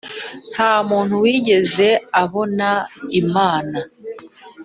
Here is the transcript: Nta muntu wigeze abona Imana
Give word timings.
Nta 0.53 0.71
muntu 0.89 1.13
wigeze 1.23 1.87
abona 2.23 2.69
Imana 3.21 3.77